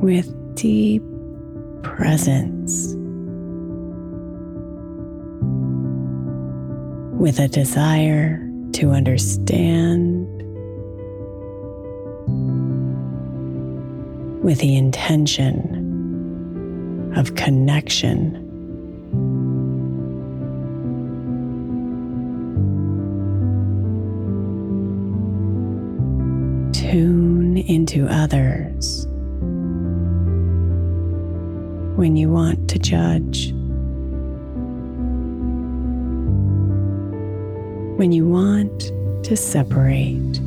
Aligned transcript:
with 0.00 0.54
deep 0.54 1.02
presence, 1.82 2.94
with 7.20 7.38
a 7.38 7.46
desire 7.48 8.38
to 8.72 8.92
understand, 8.92 10.26
with 14.42 14.58
the 14.60 14.74
intention 14.74 15.76
of 17.14 17.34
connection. 17.34 18.46
Tune 26.72 27.58
into 27.58 28.06
others 28.08 29.06
when 32.00 32.16
you 32.16 32.30
want 32.30 32.66
to 32.70 32.78
judge, 32.78 33.52
when 37.98 38.10
you 38.10 38.26
want 38.26 38.90
to 39.22 39.36
separate. 39.36 40.40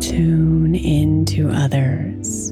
Tune 0.00 0.74
into 0.74 1.50
others, 1.50 2.48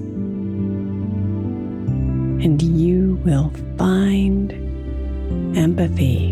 and 2.39 2.63
you 2.63 3.21
will 3.25 3.51
find 3.77 4.53
empathy. 5.57 6.26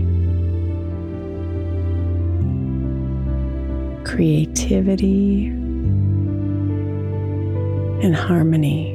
Creativity 4.15 5.49
and 8.05 8.15
harmony. 8.15 8.94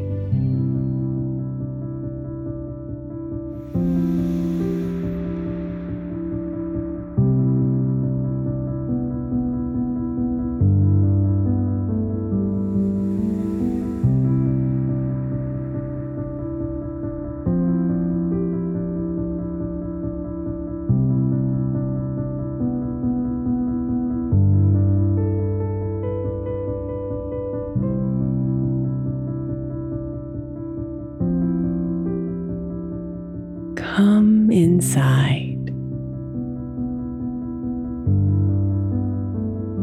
come 33.99 34.49
inside 34.49 35.67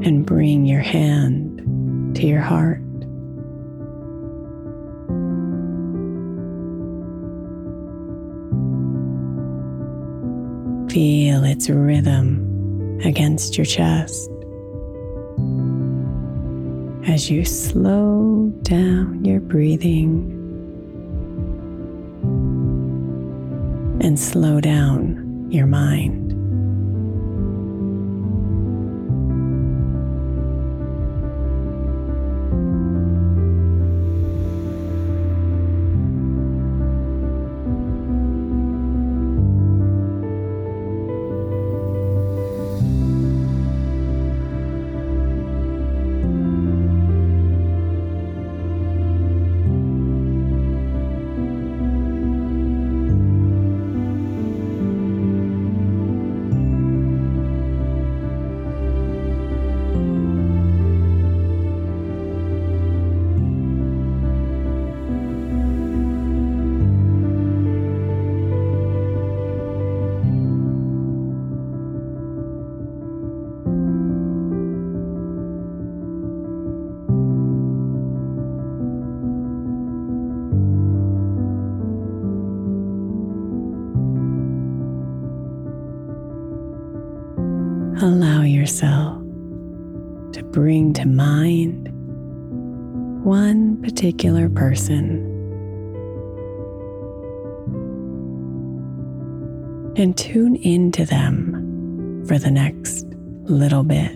and 0.06 0.24
bring 0.24 0.64
your 0.64 0.80
hand 0.80 2.16
to 2.16 2.26
your 2.26 2.40
heart. 2.40 2.80
Feel 10.90 11.44
its 11.44 11.68
rhythm 11.68 12.98
against 13.04 13.58
your 13.58 13.66
chest 13.66 14.30
as 17.06 17.30
you 17.30 17.44
slow 17.44 18.50
down 18.62 19.22
your 19.26 19.40
breathing 19.40 20.35
and 24.06 24.20
slow 24.20 24.60
down 24.60 25.48
your 25.50 25.66
mind. 25.66 26.25
Yourself 88.66 89.22
to 90.32 90.42
bring 90.50 90.92
to 90.92 91.06
mind 91.06 91.88
one 93.24 93.80
particular 93.80 94.48
person 94.48 95.22
and 99.96 100.18
tune 100.18 100.56
into 100.56 101.04
them 101.04 102.24
for 102.26 102.40
the 102.40 102.50
next 102.50 103.06
little 103.44 103.84
bit. 103.84 104.10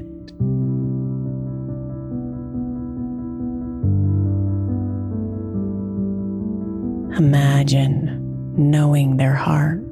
Imagine 7.17 8.19
knowing 8.57 9.17
their 9.17 9.35
heart 9.35 9.85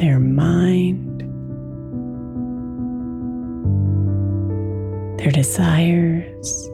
their 0.00 0.18
mind, 0.18 1.20
their 5.18 5.30
desires, 5.30 6.68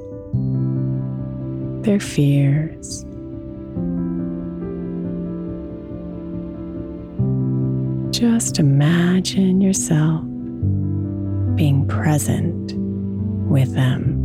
their 1.85 1.99
fears. 1.99 3.05
Just 8.17 8.61
imagine 8.61 9.61
yourself 9.61 10.23
being 11.57 11.85
present 11.89 12.75
with 13.51 13.75
them. 13.75 14.16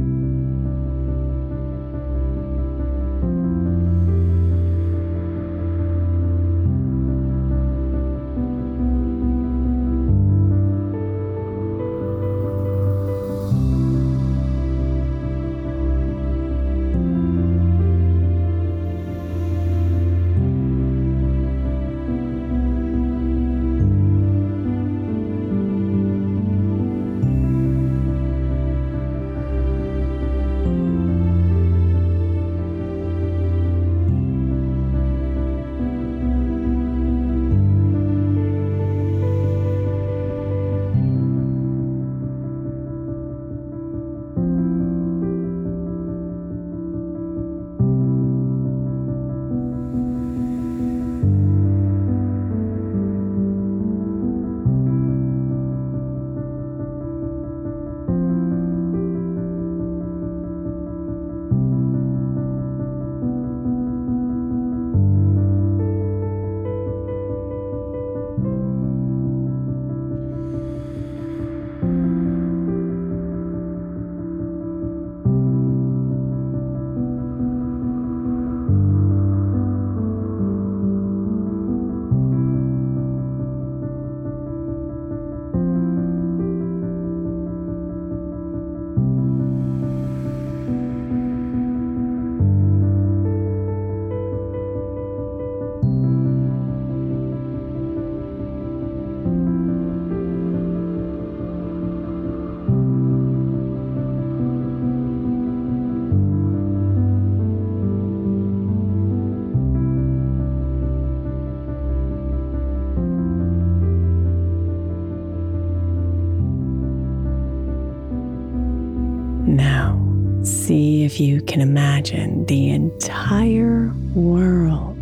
If 121.05 121.19
you 121.19 121.41
can 121.41 121.61
imagine 121.61 122.45
the 122.45 122.69
entire 122.69 123.93
world. 124.13 124.97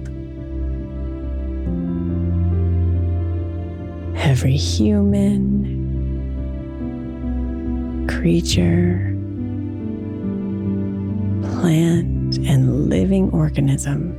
Every 4.18 4.56
human, 4.58 5.66
creature, 8.08 9.16
plant, 11.60 12.38
and 12.38 12.90
living 12.90 13.32
organism. 13.32 14.16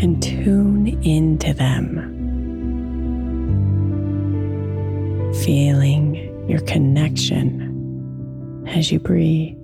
And 0.00 0.22
tune 0.22 0.88
into 1.02 1.54
them. 1.54 2.14
feeling 5.44 6.23
your 6.48 6.60
connection 6.60 7.70
as 8.68 8.90
you 8.92 8.98
breathe. 8.98 9.63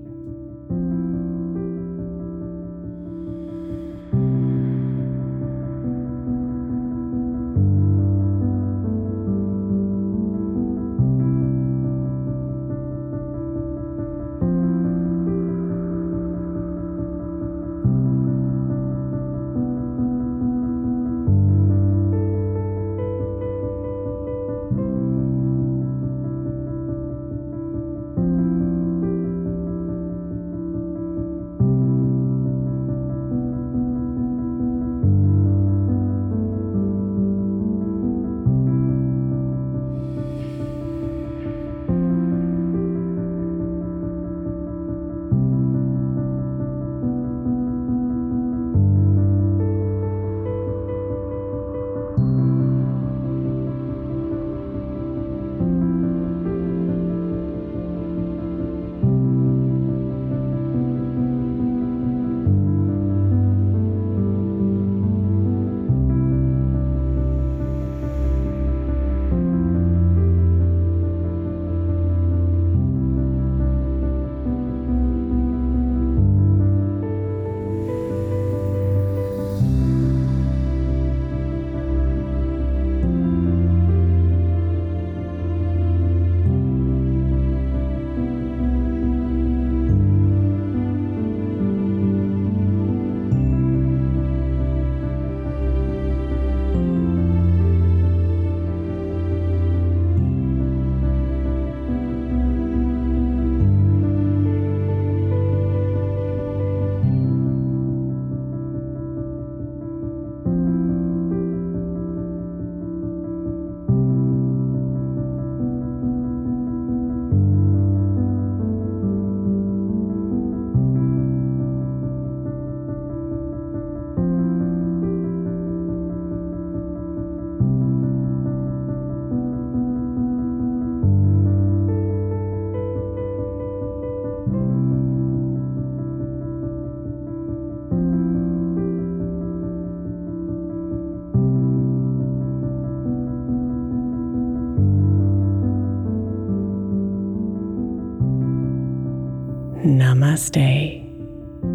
Namaste. 150.30 151.02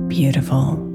Beautiful. 0.08 0.95